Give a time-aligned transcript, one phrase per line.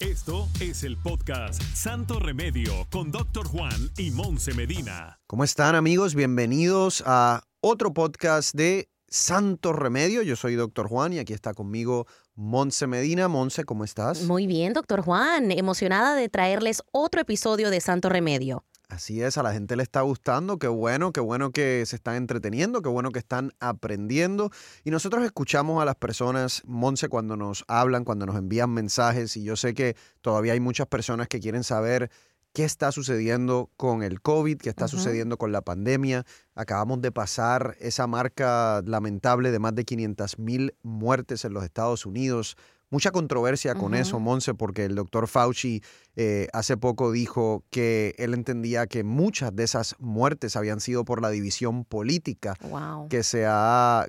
[0.00, 5.20] Esto es el podcast Santo Remedio con Doctor Juan y Monse Medina.
[5.26, 6.14] ¿Cómo están amigos?
[6.14, 10.22] Bienvenidos a otro podcast de Santo Remedio.
[10.22, 13.28] Yo soy Doctor Juan y aquí está conmigo Monse Medina.
[13.28, 14.22] Monse, ¿cómo estás?
[14.22, 15.50] Muy bien, doctor Juan.
[15.50, 18.64] Emocionada de traerles otro episodio de Santo Remedio.
[18.88, 22.16] Así es, a la gente le está gustando, qué bueno, qué bueno que se están
[22.16, 24.50] entreteniendo, qué bueno que están aprendiendo.
[24.82, 29.44] Y nosotros escuchamos a las personas, Monse, cuando nos hablan, cuando nos envían mensajes, y
[29.44, 32.10] yo sé que todavía hay muchas personas que quieren saber
[32.54, 36.24] qué está sucediendo con el COVID, qué está sucediendo con la pandemia.
[36.54, 42.06] Acabamos de pasar esa marca lamentable de más de 500 mil muertes en los Estados
[42.06, 42.56] Unidos
[42.90, 45.82] mucha controversia con eso, Monse, porque el doctor Fauci
[46.16, 51.22] eh, hace poco dijo que él entendía que muchas de esas muertes habían sido por
[51.22, 52.56] la división política
[53.08, 54.06] que se ha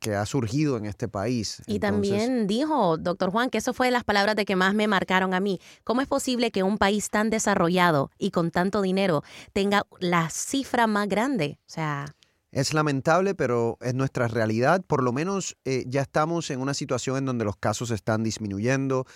[0.00, 1.62] que, ha surgido en este país.
[1.66, 4.88] Y también dijo, doctor Juan, que eso fue de las palabras de que más me
[4.88, 5.60] marcaron a mí.
[5.84, 10.86] ¿Cómo es posible que un país tan desarrollado y con tanto dinero tenga la cifra
[10.86, 11.58] más grande?
[11.60, 12.06] O sea...
[12.50, 14.82] Es lamentable, pero es nuestra realidad.
[14.86, 19.06] Por lo menos eh, ya estamos en una situación en donde los casos están disminuyendo,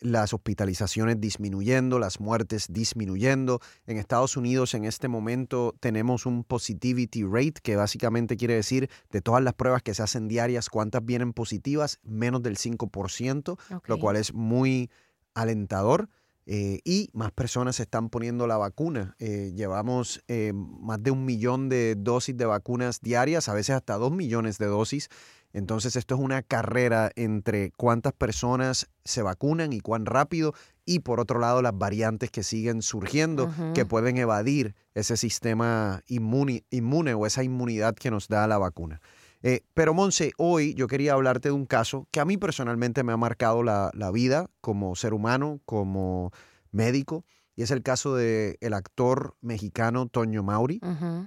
[0.00, 3.60] las hospitalizaciones disminuyendo, las muertes disminuyendo.
[3.86, 9.20] En Estados Unidos en este momento tenemos un positivity rate, que básicamente quiere decir de
[9.20, 14.16] todas las pruebas que se hacen diarias, cuántas vienen positivas, menos del 5%, lo cual
[14.16, 14.90] es muy
[15.34, 16.08] alentador.
[16.46, 19.14] Eh, y más personas se están poniendo la vacuna.
[19.18, 23.94] Eh, llevamos eh, más de un millón de dosis de vacunas diarias, a veces hasta
[23.94, 25.08] dos millones de dosis.
[25.52, 30.54] Entonces esto es una carrera entre cuántas personas se vacunan y cuán rápido
[30.86, 36.64] y por otro lado las variantes que siguen surgiendo que pueden evadir ese sistema inmune,
[36.70, 39.02] inmune o esa inmunidad que nos da la vacuna.
[39.42, 43.12] Eh, pero Monse, hoy yo quería hablarte de un caso que a mí personalmente me
[43.12, 46.32] ha marcado la, vida como ser humano, como
[46.70, 47.24] médico,
[47.56, 50.80] y es el caso del el actor mexicano Toño Mauri.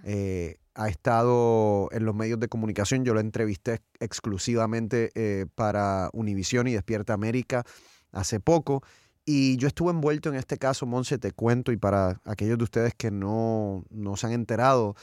[0.04, 6.68] Eh, ha estado en los medios de comunicación, yo lo entrevisté exclusivamente eh, para Univisión
[6.68, 7.64] y Despierta América
[8.12, 8.84] hace poco.
[9.26, 12.94] Y yo estuve envuelto en este caso, Monse, te cuento, y para aquellos de ustedes
[12.94, 14.96] que no, no se han enterado,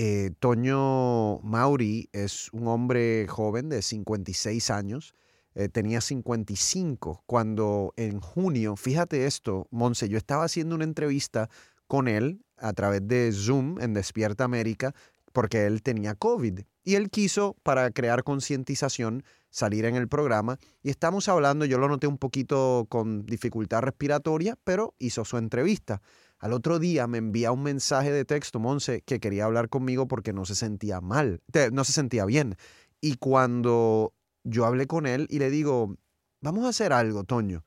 [0.00, 5.12] eh, Toño Mauri es un hombre joven de 56 años.
[5.56, 11.50] Eh, tenía 55 cuando en junio, fíjate esto, Monse, yo estaba haciendo una entrevista
[11.88, 14.94] con él a través de Zoom en Despierta América
[15.32, 20.90] porque él tenía COVID y él quiso, para crear concientización, salir en el programa y
[20.90, 26.00] estamos hablando, yo lo noté un poquito con dificultad respiratoria, pero hizo su entrevista.
[26.38, 30.32] Al otro día me envía un mensaje de texto, Monse, que quería hablar conmigo porque
[30.32, 31.40] no se sentía mal,
[31.72, 32.56] no se sentía bien.
[33.00, 35.96] Y cuando yo hablé con él y le digo,
[36.40, 37.64] vamos a hacer algo, Toño,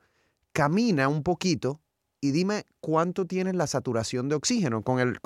[0.52, 1.82] camina un poquito
[2.20, 5.18] y dime cuánto tienes la saturación de oxígeno con el,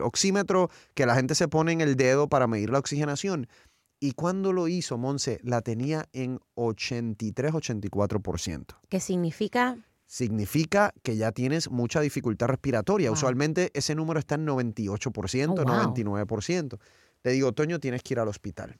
[0.00, 3.48] oxímetro que la gente se pone en el dedo para medir la oxigenación.
[3.98, 8.76] Y cuando lo hizo, Monse, la tenía en 83-84%.
[8.88, 9.76] ¿Qué significa?
[10.06, 13.10] Significa que ya tienes mucha dificultad respiratoria.
[13.10, 16.78] Usualmente ese número está en 98%, 99%.
[17.24, 18.78] Le digo, Toño, tienes que ir al hospital.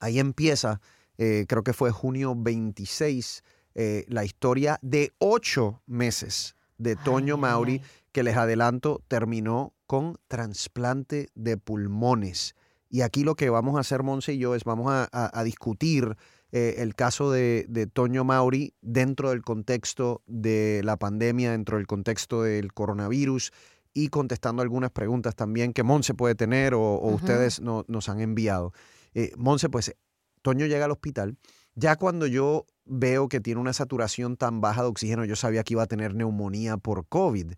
[0.00, 0.80] Ahí empieza,
[1.18, 3.44] eh, creo que fue junio 26,
[3.74, 11.28] eh, la historia de ocho meses de Toño Mauri, que les adelanto, terminó con trasplante
[11.34, 12.56] de pulmones.
[12.88, 16.16] Y aquí lo que vamos a hacer, Monse y yo, es vamos a discutir
[16.52, 22.42] eh, el caso de, Toño Mauri dentro del contexto de la pandemia, dentro del contexto
[22.42, 23.52] del coronavirus
[23.94, 28.72] y contestando algunas preguntas también que Monse puede tener o, ustedes nos han enviado.
[29.14, 29.96] Eh, Monse, pues
[30.42, 31.38] Toño llega al hospital.
[31.74, 35.72] Ya cuando yo veo que tiene una saturación tan baja de oxígeno, yo sabía que
[35.72, 37.54] iba a tener neumonía por COVID.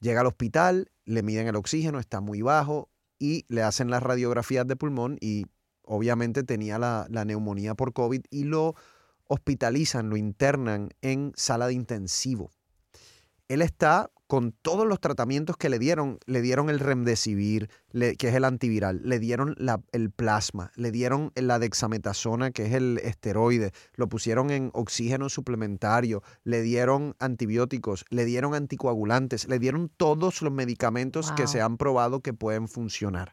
[0.00, 2.88] Llega al hospital, le miden el oxígeno, está muy bajo
[3.18, 5.46] y le hacen las radiografías de pulmón y
[5.88, 8.74] obviamente tenía la, neumonía por COVID y lo
[9.26, 12.50] hospitalizan, lo internan en sala de intensivo.
[13.48, 18.28] él está con todos los tratamientos que le dieron, le dieron el remdesivir, le- que
[18.28, 23.00] es el antiviral, le dieron la- el plasma, le dieron la dexametasona, que es el
[23.02, 30.42] esteroide, lo pusieron en oxígeno suplementario, le dieron antibióticos, le dieron anticoagulantes, le dieron todos
[30.42, 33.32] los medicamentos que se han probado que pueden funcionar.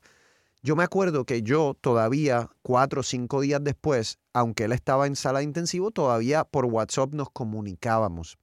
[0.66, 5.16] Yo me acuerdo que yo todavía cuatro o cinco días después, aunque él estaba en
[5.16, 8.40] sala de intensivo, todavía por WhatsApp nos comunicábamos.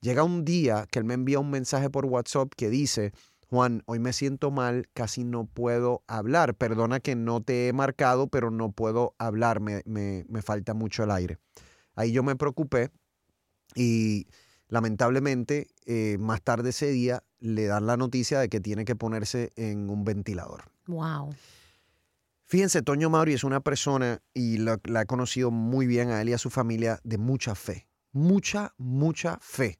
[0.00, 3.12] Llega un día que él me envía un mensaje por WhatsApp que dice,
[3.50, 6.54] Juan, hoy me siento mal, casi no puedo hablar.
[6.54, 11.04] Perdona que no te he marcado, pero no puedo hablar, me, me- me falta mucho
[11.04, 11.36] el aire.
[11.94, 12.88] Ahí yo me preocupé
[13.74, 14.26] y
[14.68, 19.50] lamentablemente eh, más tarde ese día le dan la noticia de que tiene que ponerse
[19.56, 20.71] en un ventilador.
[20.86, 21.34] Wow.
[22.46, 26.28] Fíjense, Toño Mauri es una persona, y la, la he conocido muy bien a él
[26.28, 27.88] y a su familia, de mucha fe.
[28.12, 29.78] Mucha, mucha fe.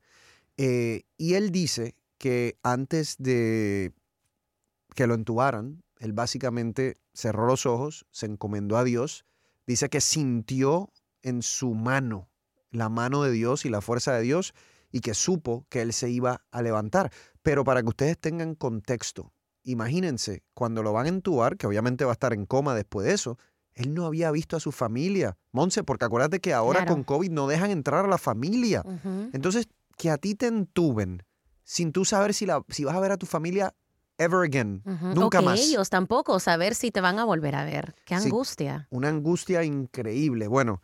[0.57, 3.93] Eh, y él dice que antes de
[4.95, 9.25] que lo entubaran, él básicamente cerró los ojos, se encomendó a Dios,
[9.67, 12.29] dice que sintió en su mano
[12.71, 14.55] la mano de Dios y la fuerza de Dios
[14.91, 17.13] y que supo que él se iba a levantar.
[17.43, 19.33] Pero para que ustedes tengan contexto,
[19.65, 23.15] imagínense, cuando lo van a entubar, que obviamente va a estar en coma después de
[23.15, 23.39] eso,
[23.75, 25.37] él no había visto a su familia.
[25.53, 26.95] Monse, porque acuérdate que ahora Claro.
[26.95, 28.83] con COVID no dejan entrar a la familia.
[29.33, 31.23] Entonces, que a ti te entuben
[31.65, 33.75] sin tú saber si, la, si vas a ver a tu familia
[34.19, 34.83] ever again,
[35.15, 35.59] nunca más.
[35.61, 37.95] ellos tampoco saber si te van a volver a ver.
[38.05, 38.27] Qué Sí.
[38.29, 38.89] angustia.
[38.91, 40.49] Una angustia increíble.
[40.49, 40.83] Bueno,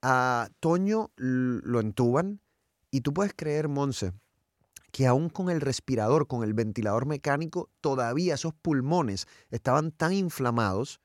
[0.00, 2.40] a Toño lo entuban
[2.90, 4.12] y tú puedes creer, Monse,
[4.92, 11.00] que aún con el respirador, con el ventilador mecánico, todavía esos pulmones estaban tan inflamados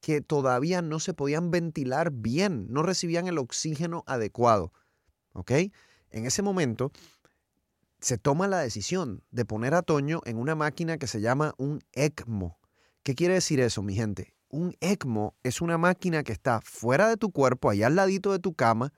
[0.00, 4.72] que todavía no se podían ventilar bien, no recibían el oxígeno adecuado.
[5.32, 5.50] ¿Ok?
[6.10, 6.92] En ese momento
[8.00, 11.82] se toma la decisión de poner a Toño en una máquina que se llama un
[11.92, 12.58] ECMO.
[13.02, 14.34] ¿Qué quiere decir eso, mi gente?
[14.48, 18.38] Un ECMO es una máquina que está fuera de tu cuerpo, allá al ladito de
[18.38, 18.92] tu cama,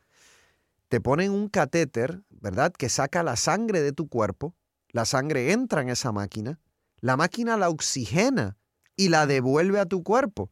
[0.89, 2.73] te ponen un catéter, ¿verdad?
[2.73, 4.55] Que saca la sangre de tu cuerpo,
[4.91, 6.59] la sangre entra en esa máquina,
[7.01, 8.57] la máquina la oxigena
[8.97, 10.51] y la devuelve a tu cuerpo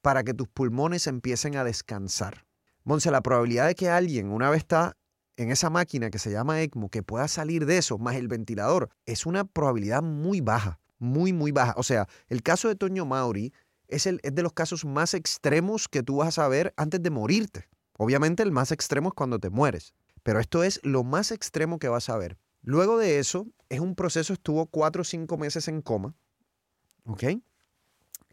[0.00, 2.46] para que tus pulmones empiecen a descansar.
[2.82, 4.96] Monse, la probabilidad de que alguien, una vez está
[5.36, 8.90] en esa máquina que se llama ECMO, que pueda salir de eso, más el ventilador,
[9.06, 11.74] es una probabilidad muy baja, muy, muy baja.
[11.76, 13.52] O sea, el caso de Toño Mauri
[13.88, 17.10] es, el, es de los casos más extremos que tú vas a ver antes de
[17.10, 17.68] morirte.
[17.96, 21.88] Obviamente el más extremo es cuando te mueres, pero esto es lo más extremo que
[21.88, 22.38] vas a ver.
[22.62, 26.14] Luego de eso, es un proceso, estuvo cuatro o cinco meses en coma,
[27.04, 27.24] ¿ok?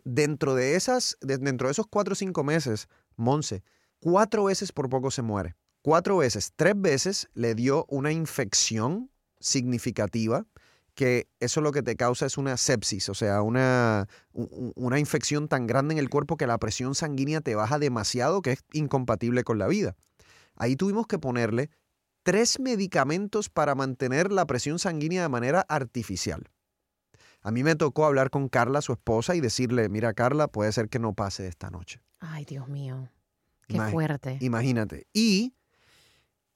[0.04, 3.64] Dentro de, esas, de- dentro de esos cuatro o cinco meses, Monse,
[4.00, 5.56] cuatro veces por poco se muere.
[5.84, 10.46] Cuatro veces, tres veces le dio una infección significativa
[10.94, 15.66] que eso lo que te causa es una sepsis, o sea, una, una infección tan
[15.68, 19.58] grande en el cuerpo que la presión sanguínea te baja demasiado que es incompatible con
[19.58, 19.96] la vida.
[20.56, 21.70] Ahí tuvimos que ponerle
[22.24, 26.50] tres medicamentos para mantener la presión sanguínea de manera artificial.
[27.42, 30.90] A mí me tocó hablar con Carla, su esposa, y decirle, mira Carla, puede ser
[30.90, 32.02] que no pase esta noche.
[32.20, 33.10] Ay, Dios mío.
[33.68, 34.38] Qué fuerte.
[34.42, 35.08] Imagínate.
[35.14, 35.56] Y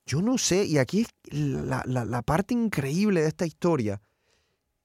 [0.06, 4.02] yo no sé, y aquí es la, la- la parte increíble de esta historia,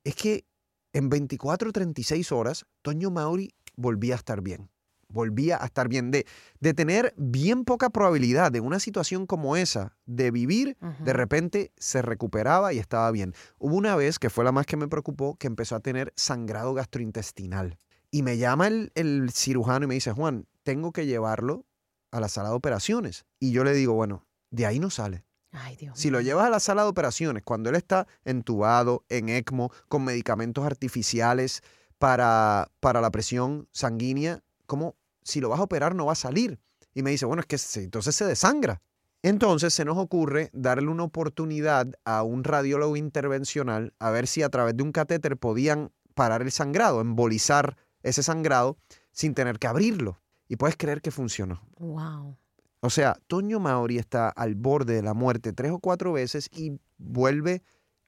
[0.05, 0.45] es que
[0.93, 4.71] en 24 o 36 horas, Toño Mauri volvía a estar bien.
[5.09, 6.11] Volvía a estar bien.
[6.11, 6.27] De,
[6.61, 12.01] de tener bien poca probabilidad de una situación como esa, de vivir, de repente se
[12.01, 13.35] recuperaba y estaba bien.
[13.59, 16.75] Hubo una vez, que fue la más que me preocupó, que empezó a tener sangrado
[16.75, 17.77] gastrointestinal.
[18.13, 21.67] Y me llama el, el cirujano y me dice, Juan, tengo que llevarlo
[22.13, 23.25] a la sala de operaciones.
[23.41, 25.25] Y yo le digo, bueno, de ahí no sale.
[25.53, 29.29] Ay, Dios Si lo llevas a la sala de operaciones, cuando él está entubado, en
[29.29, 31.63] ECMO, con medicamentos artificiales
[31.99, 34.95] para, para la presión sanguínea, ¿cómo?
[35.23, 36.59] Si lo vas a operar no va a salir.
[36.95, 38.81] Y me dice, bueno, es que se- entonces se desangra.
[39.23, 44.49] Entonces se nos ocurre darle una oportunidad a un radiólogo intervencional a ver si a
[44.49, 48.79] través de un catéter podían parar el sangrado, embolizar ese sangrado
[49.13, 50.21] sin tener que abrirlo.
[50.49, 51.63] Y puedes creer que funcionó.
[51.79, 52.37] Wow.
[52.81, 56.79] O sea, Toño Maori está al borde de la muerte tres o cuatro veces y
[56.99, 57.63] vuelve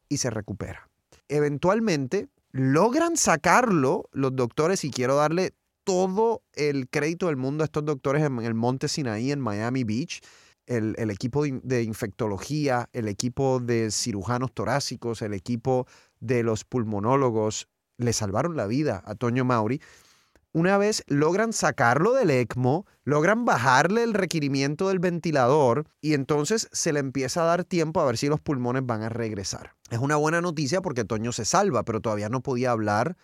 [0.09, 0.88] y se recupera.
[1.29, 7.85] Eventualmente logran sacarlo los doctores y quiero darle todo el crédito del mundo a estos
[7.85, 10.21] doctores en el Monte Sinaí, en Miami Beach,
[10.67, 15.87] el, el equipo de, infectología, el equipo de cirujanos torácicos, el equipo
[16.21, 19.81] de los pulmonólogos, le salvaron la vida a Toño Mauri,
[20.53, 26.93] una vez logran sacarlo del ECMO, logran bajarle el requerimiento del ventilador y entonces se
[26.93, 29.75] le empieza a dar tiempo a ver si los pulmones van a regresar.
[29.91, 33.17] Es una buena noticia porque Toño se salva, pero todavía no podía hablar.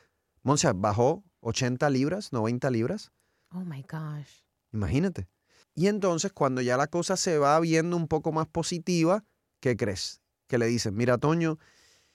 [0.43, 3.13] Monse bajó 80 libras, 90 libras.
[3.51, 4.43] Oh my gosh.
[4.73, 5.29] Imagínate.
[5.75, 9.25] Y entonces cuando ya la cosa se va viendo un poco más positiva,
[9.61, 10.23] ¿qué crees?
[10.47, 11.59] Que le dicen, mira Toño,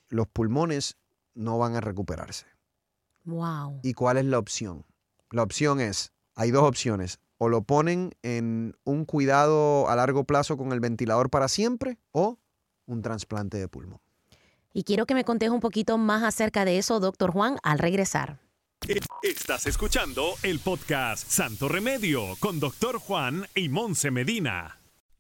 [0.10, 0.98] los pulmones
[1.36, 2.48] no van a recuperarse.
[3.26, 3.80] Wow.
[3.84, 4.86] ¿Y cuál es la opción?
[5.34, 10.58] La opción es, hay dos opciones, o lo ponen en un cuidado a largo plazo
[10.58, 12.38] con el ventilador para siempre o
[12.86, 14.00] un trasplante de pulmón.
[14.74, 18.42] Y quiero que me contes un poquito más acerca de eso, doctor Juan, al regresar.
[19.24, 24.83] Estás escuchando el podcast Santo Remedio con doctor Juan y Monse Medina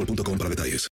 [0.00, 0.88] boostmobile.com para detalles.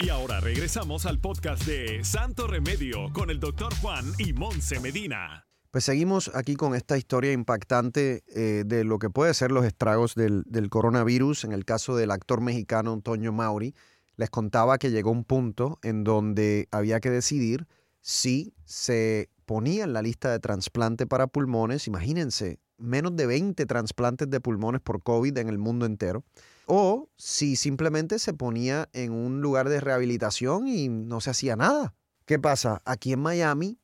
[0.00, 5.46] Y ahora regresamos al podcast de Santo Remedio con el doctor Juan y Monse Medina.
[5.70, 10.14] Pues seguimos aquí con esta historia impactante eh, de lo que puede ser los estragos
[10.14, 11.44] del, del, coronavirus.
[11.44, 13.74] En el caso del actor mexicano Antonio Mauri,
[14.16, 17.66] les contaba que llegó un punto en donde había que decidir
[18.00, 21.88] si se ponía en la lista de trasplante para pulmones.
[21.88, 26.24] Imagínense, menos de 20 trasplantes de pulmones por COVID en el mundo entero
[26.66, 31.94] o si simplemente se ponía en un lugar de rehabilitación y no se hacía nada.
[32.24, 32.82] ¿Qué pasa?
[32.84, 33.78] Aquí en Miami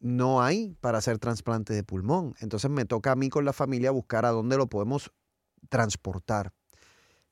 [0.00, 2.34] no hay para hacer trasplante de pulmón.
[2.40, 5.12] Entonces me toca a mí con la familia buscar a dónde lo podemos
[5.68, 6.52] transportar.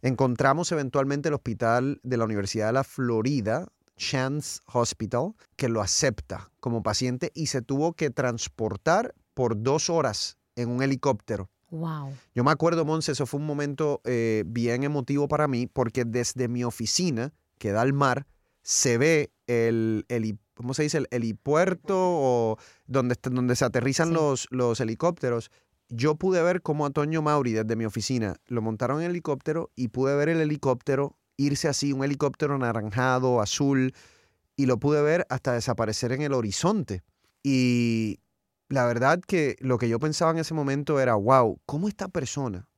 [0.03, 3.67] Encontramos eventualmente el hospital de la Universidad de la Florida,
[3.97, 10.39] Chance Hospital, que lo acepta como paciente y se tuvo que transportar por dos horas
[10.57, 12.13] en un helicóptero Wow.
[12.35, 16.49] Yo me acuerdo, Monse, eso fue un momento eh, bien emotivo para mí porque desde
[16.49, 18.27] mi oficina, que da al mar,
[18.63, 20.99] se ve el, el ¿cómo se dice?
[20.99, 24.15] El helipuerto o donde, donde se aterrizan Sí.
[24.15, 25.51] los, los helicópteros.
[25.89, 30.15] Yo pude ver cómo Antonio Mauri desde mi oficina lo montaron en helicóptero y pude
[30.17, 33.95] ver el helicóptero irse así, un helicóptero anaranjado, azul,
[34.57, 37.03] y lo pude ver hasta desaparecer en el horizonte.
[37.43, 38.21] Y
[38.71, 42.69] la verdad que lo que yo pensaba en ese momento era, wow, ¿cómo esta persona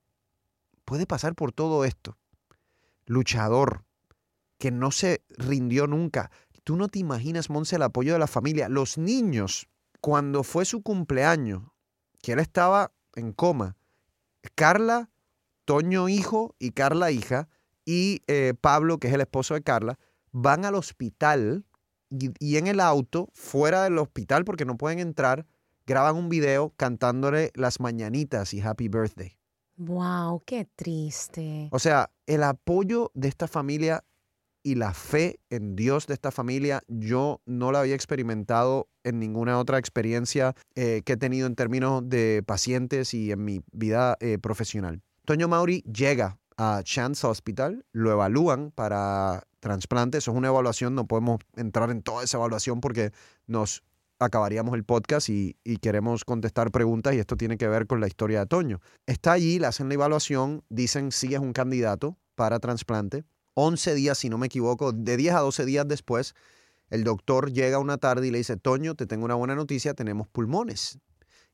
[0.87, 2.16] puede pasar por todo esto?
[3.04, 3.84] Luchador,
[4.58, 6.30] que no se rindió nunca.
[6.64, 8.70] Tú no te imaginas, Monse, el apoyo de la familia.
[8.70, 9.68] Los niños,
[10.00, 11.62] cuando fue su cumpleaños,
[12.22, 13.76] que él estaba en coma,
[14.54, 15.11] Carla,
[15.66, 17.50] Toño hijo y Carla hija,
[17.84, 19.99] y eh, Pablo, que es el esposo de Carla,
[20.30, 21.66] van al hospital
[22.08, 25.46] y, y en el auto, fuera del hospital, porque no pueden entrar,
[25.87, 29.37] graban un video cantándole las mañanitas y Happy Birthday.
[29.77, 31.69] Wow, qué triste.
[31.73, 34.05] O sea, el apoyo de esta familia
[34.62, 39.59] y la fe en Dios de esta familia, yo no la había experimentado en ninguna
[39.59, 44.39] otra experiencia eh, que he tenido en términos de pacientes y en mi vida eh,
[44.39, 45.03] profesional.
[45.25, 51.07] Toño Mauri llega a Chance Hospital, lo evalúan para trasplante, eso es una evaluación, no
[51.07, 53.12] podemos entrar en toda esa evaluación porque
[53.47, 53.83] nos
[54.25, 58.07] acabaríamos el podcast y, y queremos contestar preguntas y esto tiene que ver con la
[58.07, 58.81] historia de Toño.
[59.07, 63.25] Está allí, le hacen la evaluación, dicen sí es un candidato para trasplante.
[63.55, 66.35] 11 días, si no me equivoco, de 10 a 12 días después,
[66.88, 70.29] el doctor llega una tarde y le dice, Toño, te tengo una buena noticia, tenemos
[70.29, 70.99] pulmones.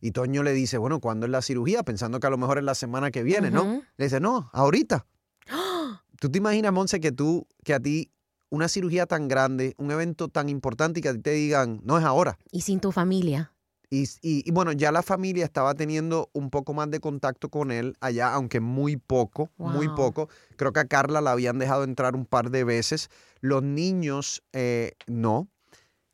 [0.01, 1.83] Y Toño le dice, bueno, ¿cuándo es la cirugía?
[1.83, 3.83] Pensando que a lo mejor es la semana que viene, ¿no?
[3.97, 5.07] Le dice, no, ahorita.
[6.21, 8.13] ¿Tú te imaginas, Monse, que tú, que a ti
[8.50, 11.99] una cirugía tan grande, un evento tan importante y que a ti te digan, no
[11.99, 12.38] es ahora?
[12.50, 13.52] Y sin tu familia.
[13.90, 17.71] Y, y- y bueno, ya la familia estaba teniendo un poco más de contacto con
[17.73, 20.28] él allá, aunque muy poco, muy poco.
[20.57, 23.09] Creo que a Carla la habían dejado entrar un par de veces.
[23.40, 25.49] Los niños eh, no.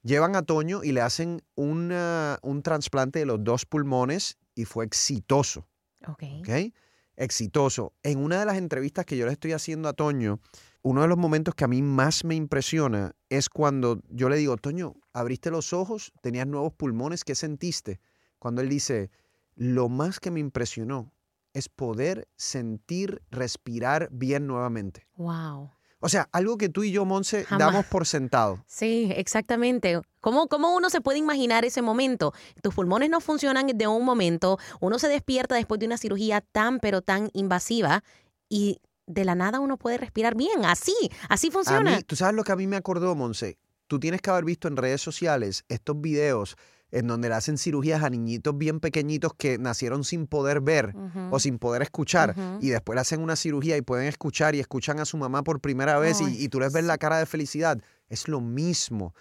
[0.05, 4.85] Llevan a Toño y le hacen una- un trasplante de los dos pulmones y fue
[4.85, 5.67] exitoso.
[6.07, 6.23] Ok.
[6.41, 6.73] ¿ok?
[7.17, 7.93] Exitoso.
[8.03, 10.41] En una de las entrevistas que yo le estoy haciendo a Toño,
[10.85, 14.59] uno de los momentos que a mí más me impresiona es cuando yo le digo,
[14.59, 18.01] Toño, abriste los ojos, tenías nuevos pulmones, ¿qué sentiste?
[18.39, 19.11] Cuando él dice,
[19.57, 21.11] lo más que me impresionó
[21.55, 25.07] es poder sentir, respirar bien nuevamente.
[25.17, 25.71] Wow.
[26.01, 28.63] O sea, algo que tú y yo, Monse, damos por sentado.
[28.67, 30.03] Sí, exactamente.
[30.21, 32.35] ¿Cómo, ¿Cómo uno se puede imaginar ese momento?
[32.63, 36.79] Tus pulmones no funcionan de un momento, uno se despierta después de una cirugía tan,
[36.79, 38.05] pero tan invasiva
[38.51, 40.65] y de la nada uno puede respirar bien.
[40.65, 40.95] Así,
[41.29, 41.97] así funciona.
[41.97, 43.59] mí, tú sabes lo que a mí me acordó, Monse.
[43.87, 46.57] Tú tienes que haber visto en redes sociales estos videos
[46.95, 50.95] en donde le hacen cirugías a niñitos bien pequeñitos que nacieron sin poder ver
[51.31, 55.01] o sin poder escuchar y después le hacen una cirugía y pueden escuchar y escuchan
[55.01, 57.83] a su mamá por primera vez y, tú les ves la cara de felicidad.
[58.09, 59.13] Es lo mismo.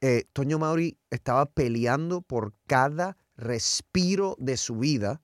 [0.00, 5.20] Eh, Toño Mauri estaba peleando por cada respiro de su vida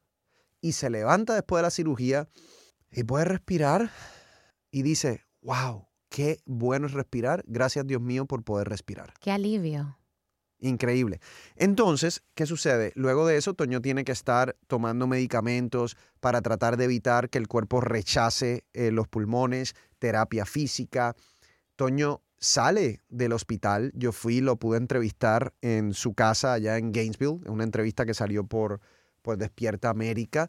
[0.61, 2.29] y se levanta después de la cirugía
[2.95, 3.91] y puede respirar
[4.71, 7.43] y dice, wow, qué bueno es respirar.
[7.47, 9.15] Gracias Dios mío por poder respirar.
[9.21, 9.99] Qué alivio.
[10.61, 11.21] Increíble.
[11.57, 12.93] Entonces, ¿qué sucede?
[12.95, 17.49] Luego de eso, Toño tiene que estar tomando medicamentos para tratar de evitar que el
[17.49, 21.17] cuerpo rechace eh, los pulmones, terapia física.
[21.77, 23.93] Toño sale del hospital.
[23.95, 28.15] Yo fui, lo pude entrevistar en su casa allá en Gainesville, en una entrevista que
[28.15, 28.81] salió por,
[29.21, 30.49] por Despierta América.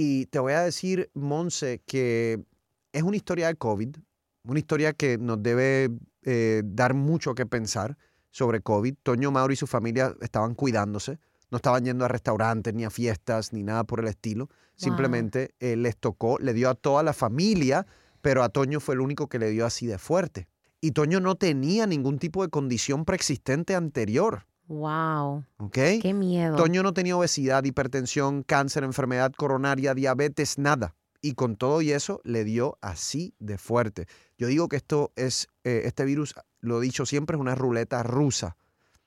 [0.00, 2.44] Y te voy a decir, Monse, que
[2.92, 3.96] es una historia de COVID,
[4.44, 5.90] una historia que nos debe
[6.22, 7.98] eh, dar mucho que pensar
[8.30, 8.94] sobre COVID.
[9.02, 11.18] Toño Mauro y su familia estaban cuidándose,
[11.50, 14.48] no estaban yendo a restaurantes, ni a fiestas, ni nada por el estilo.
[14.76, 17.84] Simplemente eh, les tocó, le dio a toda la familia,
[18.22, 20.46] pero a Toño fue el único que le dio así de fuerte.
[20.80, 25.44] Y Toño no tenía ningún tipo de condición preexistente anterior, Wow.
[25.56, 25.78] ¿ok?
[26.02, 26.56] Qué miedo.
[26.56, 30.94] Toño no tenía obesidad, hipertensión, cáncer, enfermedad coronaria, diabetes, nada.
[31.20, 34.06] Y con todo y eso le dio así de fuerte.
[34.36, 38.02] Yo digo que esto es, eh, este virus, lo he dicho siempre, es una ruleta
[38.02, 38.56] rusa.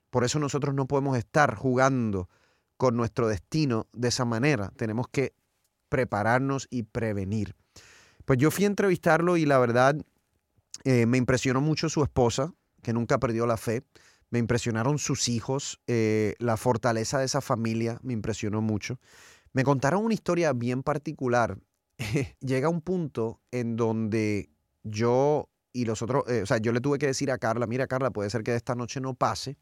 [0.09, 2.27] Por eso nosotros no podemos estar jugando
[2.75, 4.73] con nuestro destino de esa manera.
[4.75, 5.33] Tenemos que
[5.87, 7.55] prepararnos y prevenir.
[8.25, 9.95] Pues yo fui a entrevistarlo y la verdad
[10.83, 13.83] eh, me impresionó mucho su esposa, que nunca perdió la fe.
[14.31, 18.97] Me impresionaron sus hijos, eh, la fortaleza de esa familia me impresionó mucho.
[19.51, 21.59] Me contaron una historia bien particular.
[22.39, 24.49] Llega un punto en donde
[24.83, 27.87] yo y los otros, eh, o sea, yo le tuve que decir a Carla, mira
[27.87, 29.57] Carla, puede ser que esta noche no pase.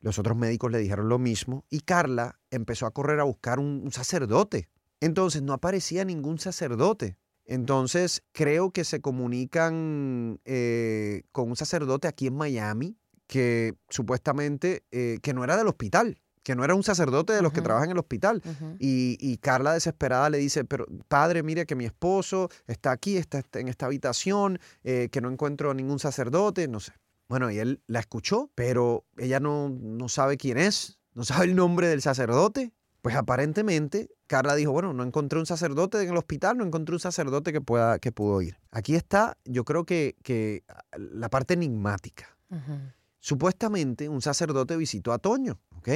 [0.00, 3.90] Los otros médicos le dijeron lo mismo y Carla empezó a correr a buscar un,
[3.92, 4.68] sacerdote.
[5.00, 7.16] Entonces no aparecía ningún sacerdote.
[7.44, 15.18] Entonces creo que se comunican eh, con un sacerdote aquí en Miami que supuestamente eh,
[15.22, 17.92] que no era del hospital, que no era un sacerdote de los que trabajan en
[17.92, 18.40] el hospital.
[18.78, 23.40] Y, y Carla desesperada le dice, pero padre, mire que mi esposo está aquí, está
[23.40, 26.92] está en esta habitación, eh, que no encuentro ningún sacerdote, no sé.
[27.28, 31.56] Bueno, y él la escuchó, pero ella no, no sabe quién es, no sabe el
[31.56, 32.72] nombre del sacerdote.
[33.02, 37.00] Pues aparentemente Carla dijo, bueno, no encontré un sacerdote en el hospital, no encontré un
[37.00, 38.58] sacerdote que, pueda, que pudo ir.
[38.70, 40.64] Aquí está, yo creo que, que
[40.96, 42.36] la parte enigmática.
[42.50, 42.78] Ujú.
[43.20, 45.88] Supuestamente un sacerdote visitó a Toño, ¿ok?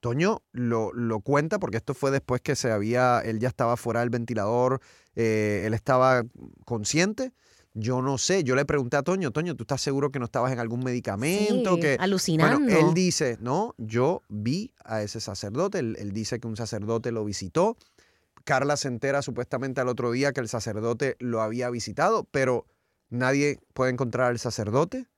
[0.00, 4.00] Toño lo, lo cuenta porque esto fue después que se había, él ya estaba fuera
[4.00, 4.80] del ventilador,
[5.14, 6.24] eh, él estaba
[6.66, 7.32] consciente.
[7.72, 10.52] Yo no sé, yo le pregunté a Toño, Toño, ¿tú estás seguro que no estabas
[10.52, 11.74] en algún medicamento?
[11.74, 12.60] Sí, que alucinando.
[12.60, 17.10] Bueno, él dice, no, yo vi a ese sacerdote, él, él dice que un sacerdote
[17.10, 17.76] lo visitó.
[18.44, 22.66] Carla se entera supuestamente al otro día que el sacerdote lo había visitado, pero
[23.08, 25.08] nadie puede encontrar al sacerdote,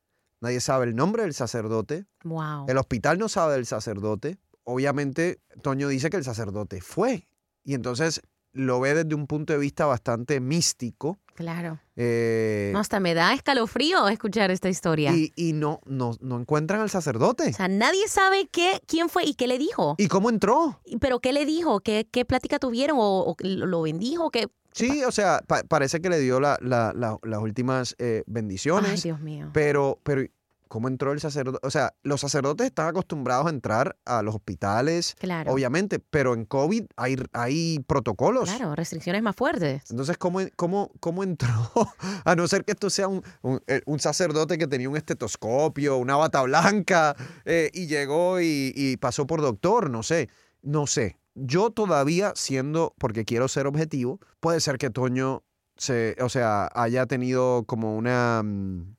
[0.40, 2.66] nadie sabe el nombre del sacerdote, Wow.
[2.68, 4.38] el hospital no sabe del sacerdote.
[4.64, 7.28] Obviamente, Toño dice que el sacerdote fue.
[7.64, 8.20] Y entonces
[8.52, 11.18] lo ve desde un punto de vista bastante místico.
[11.34, 11.78] Claro.
[11.96, 15.12] Eh, No, hasta me da escalofrío escuchar esta historia.
[15.14, 17.50] y y no, no, no encuentran al sacerdote.
[17.50, 19.94] o sea, nadie sabe qué, quién fue y qué le dijo.
[19.98, 20.80] ¿Y cómo entró?
[21.00, 21.80] ¿Pero qué le dijo?
[21.80, 22.96] ¿Qué, qué plática tuvieron?
[22.98, 24.30] ¿O, o lo bendijo?
[24.30, 24.48] ¿Qué?
[24.76, 28.22] Sí, o sea, pa- parece que le dio la- la- la- las últimas eh, Ay,
[28.26, 29.50] bendiciones, Dios mío.
[29.52, 30.22] pero, pero
[30.68, 31.64] ¿cómo entró el sacerdote?
[31.66, 35.52] O sea, los sacerdotes están acostumbrados a entrar a los hospitales, Claro.
[35.52, 38.50] obviamente, pero en COVID hay, hay protocolos.
[38.50, 39.90] Claro, restricciones más fuertes.
[39.90, 41.48] Entonces, ¿cómo, cómo, ¿cómo entró?
[42.24, 45.96] A no ser que esto sea un, un- eh, un sacerdote que tenía un estetoscopio,
[45.96, 50.28] una bata blanca, eh, y llegó y, y pasó por doctor, no sé,
[50.62, 51.16] no sé.
[51.38, 55.42] Yo todavía siendo, porque quiero ser objetivo, puede ser que Toño
[55.76, 58.42] se, o sea, haya tenido como una...
[58.42, 58.96] mm,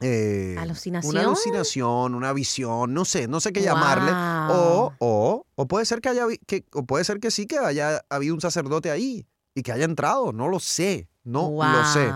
[0.00, 1.10] eh, ¿Alucinación?
[1.10, 4.12] Una alucinación, una visión, no sé, no sé qué llamarle.
[4.54, 8.04] O, o, o puede ser que haya, que, o puede ser que sí que haya
[8.10, 12.12] habido un sacerdote ahí y que haya entrado, no lo sé, no lo sé.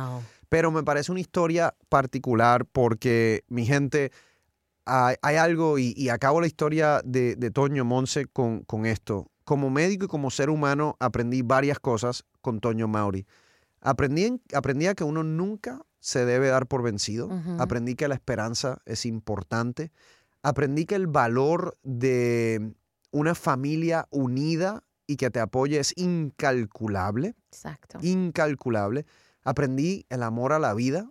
[0.48, 4.12] Pero me parece una historia particular porque, mi gente,
[4.84, 9.28] hay, hay algo, y, y acabo la historia de, de Toño Monse con, con esto.
[9.52, 13.26] Como médico y como ser humano aprendí varias cosas con Toño Mauri.
[13.82, 17.28] Aprendí, en- aprendí a que uno nunca se debe dar por vencido.
[17.60, 19.92] Aprendí que la esperanza es importante.
[20.42, 22.72] Aprendí que el valor de
[23.10, 27.98] una familia unida y que te apoye es incalculable, Exacto.
[28.00, 29.04] incalculable.
[29.44, 31.10] Aprendí el amor a la vida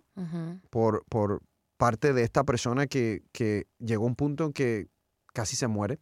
[0.68, 1.42] por, por
[1.76, 4.88] parte de esta persona que, que llegó a un punto en que
[5.32, 6.00] casi se muere.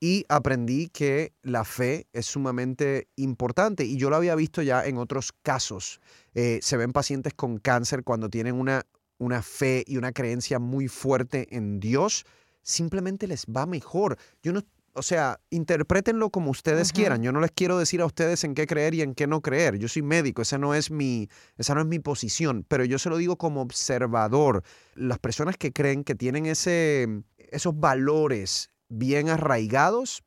[0.00, 3.84] Y aprendí que la fe es sumamente importante.
[3.84, 6.00] Y yo lo había visto ya en otros casos.
[6.34, 8.86] Eh, se ven pacientes con cáncer cuando tienen una,
[9.18, 12.24] una fe y una creencia muy fuerte en Dios,
[12.62, 14.16] simplemente les va mejor.
[14.42, 14.62] Yo no,
[14.94, 17.22] o sea, interprétenlo como ustedes quieran.
[17.22, 19.78] Yo no les quiero decir a ustedes en qué creer y en qué no creer.
[19.78, 23.10] Yo soy médico, esa no es mi, esa no es mi posición, pero yo se
[23.10, 24.62] lo digo como observador.
[24.94, 30.22] Las personas que creen que tienen ese, esos valores bien arraigados,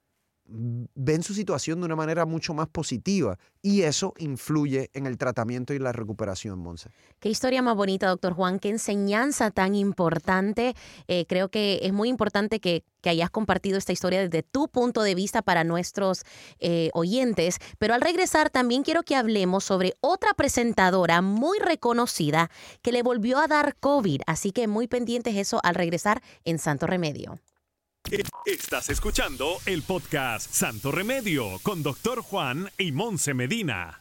[0.52, 5.74] ven su situación de una manera mucho más positiva y eso influye en el tratamiento
[5.74, 6.90] y la recuperación, Monse.
[7.20, 8.60] Qué historia más bonita, doctor Juan.
[8.60, 10.76] Qué enseñanza tan importante.
[11.08, 15.04] Eh, creo que es muy importante que, que hayas compartido esta historia desde tu punto
[15.04, 16.24] de vista para nuestros
[16.60, 17.60] eh, oyentes.
[17.78, 22.50] Pero al regresar también quiero que hablemos sobre otra presentadora muy reconocida
[22.82, 24.22] que le volvió a dar COVID.
[24.26, 27.40] Así que muy pendientes eso al regresar en Santo Remedio.
[28.46, 34.01] Estás escuchando el podcast Santo Remedio con Doctor Juan y Monse Medina.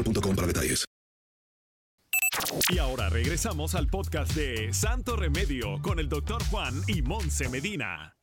[0.03, 0.85] boostmobile.com para detalles.
[2.69, 8.15] Y ahora regresamos al podcast de Santo Remedio con el Doctor Juan y Monse Medina.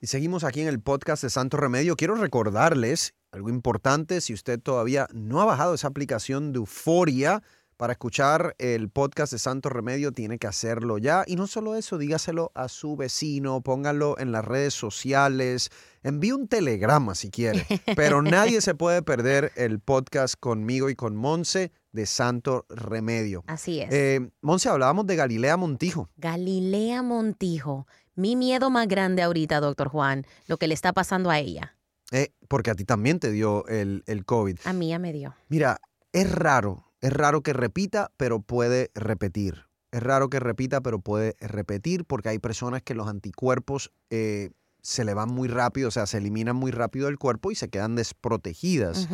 [0.00, 1.96] Y seguimos aquí en el podcast de Santo Remedio.
[1.96, 7.42] Quiero recordarles algo importante, si usted todavía no ha bajado esa aplicación de Euforia
[7.80, 11.24] para escuchar el podcast de Santo Remedio, tiene que hacerlo ya.
[11.26, 15.70] Y no solo eso, dígaselo a su vecino, póngalo en las redes sociales,
[16.02, 17.64] envíe un telegrama si quiere.
[17.96, 23.44] Pero nadie se puede perder el podcast conmigo y con Monse de Santo Remedio.
[23.46, 23.90] Así es.
[23.90, 26.10] Eh, Monse, hablábamos de Galilea Montijo.
[26.18, 27.86] Galilea Montijo.
[28.14, 31.78] Mi miedo más grande ahorita, doctor Juan, lo que le está pasando a ella.
[32.12, 34.58] Eh, porque a ti también te dio el, el COVID.
[34.64, 35.34] A mí ya me dio.
[35.48, 35.80] Mira,
[36.12, 39.66] es raro, es raro que repita, pero puede repetir.
[39.92, 44.50] Es raro que repita, pero puede repetir porque hay personas que los anticuerpos eh,
[44.82, 47.68] se le van muy rápido, o sea, se eliminan muy rápido del cuerpo y se
[47.68, 49.08] quedan desprotegidas.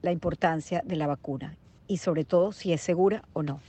[0.02, 1.56] la importancia de la vacuna
[1.88, 3.60] y sobre todo si es segura o no.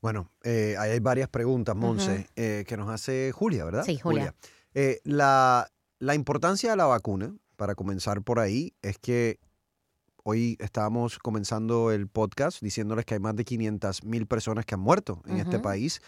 [0.00, 3.84] Bueno, eh, ahí hay varias preguntas, Monse, eh, que nos hace Julia, ¿verdad?
[3.84, 4.34] Sí, Julia.
[4.74, 5.68] Eh, la,
[5.98, 9.38] la importancia de la vacuna, para comenzar por ahí, es que
[10.24, 14.80] hoy estábamos comenzando el podcast diciéndoles que hay más de 500 mil personas que han
[14.80, 16.00] muerto en este país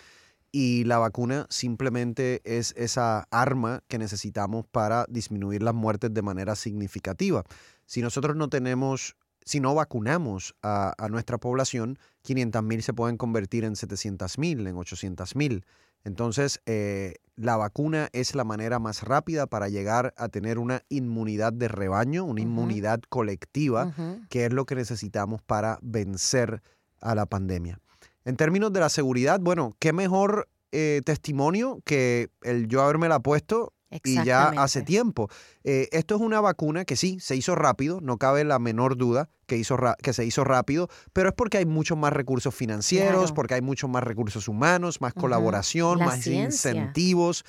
[0.54, 6.54] y la vacuna simplemente es esa arma que necesitamos para disminuir las muertes de manera
[6.54, 7.42] significativa.
[7.86, 13.16] Si nosotros no tenemos, si no vacunamos a, a nuestra población, 500 mil se pueden
[13.16, 15.64] convertir en 700 mil, en 800 mil.
[16.04, 21.52] Entonces, eh, la vacuna es la manera más rápida para llegar a tener una inmunidad
[21.52, 23.92] de rebaño, una inmunidad colectiva,
[24.28, 26.62] que es lo que necesitamos para vencer
[27.00, 27.80] a la pandemia.
[28.24, 33.20] En términos de la seguridad, bueno, qué mejor eh, testimonio que el yo haberme la
[33.20, 35.28] puesto y ya hace tiempo.
[35.62, 39.28] Eh, esto es una vacuna que sí, se hizo rápido, no cabe la menor duda
[39.46, 43.34] que, hizo que se hizo rápido, pero es porque hay muchos más recursos financieros, Claro.
[43.34, 46.70] porque hay muchos más recursos humanos, más colaboración, La más ciencia.
[46.72, 47.44] incentivos.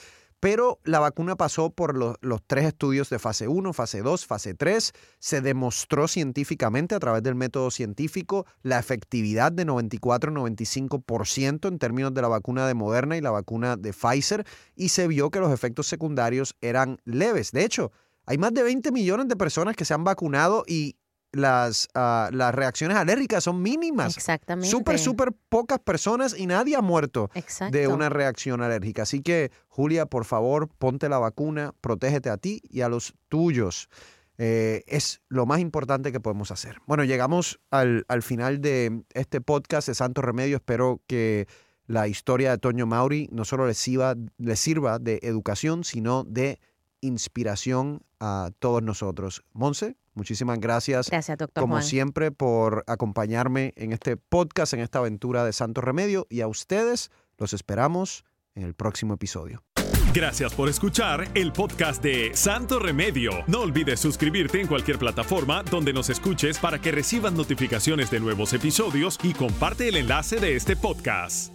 [0.46, 4.92] Pero la vacuna pasó por los, tres estudios de fase 1, fase 2, fase 3.
[5.18, 12.22] Se demostró científicamente a través del método científico la efectividad de 94-95% en términos de
[12.22, 15.88] la vacuna de Moderna y la vacuna de Pfizer y se vio que los efectos
[15.88, 17.52] secundarios eran leves.
[17.52, 17.92] De hecho,
[18.28, 20.96] hay más de 20 millones de personas que se han vacunado y
[21.32, 24.16] las, ah, las reacciones alérgicas son mínimas.
[24.18, 24.70] Exactamente.
[24.70, 27.78] Súper, súper pocas personas y nadie ha muerto Exacto.
[27.78, 29.04] de una reacción alérgica.
[29.04, 33.90] Así que, Julia, por favor, ponte la vacuna, protégete a ti y a los tuyos.
[34.38, 36.78] Eh, es lo más importante que podemos hacer.
[36.88, 40.58] Bueno, llegamos al, al final de este podcast de Santo Remedio.
[40.58, 41.48] Espero que
[41.88, 46.60] la historia de Toño Mauri no solo les sirva, les sirva de educación, sino de
[47.02, 49.44] inspiración a todos nosotros.
[49.54, 51.84] Monse, muchísimas gracias Gracias, doctor como Juan.
[51.84, 56.28] siempre, por acompañarme en este podcast, en esta aventura de Santo Remedio.
[56.30, 59.64] Y a ustedes los esperamos en el próximo episodio.
[60.14, 63.32] Gracias por escuchar el podcast de Santo Remedio.
[63.48, 68.54] No olvides suscribirte en cualquier plataforma donde nos escuches para que recibas notificaciones de nuevos
[68.54, 71.55] episodios y comparte el enlace de este podcast.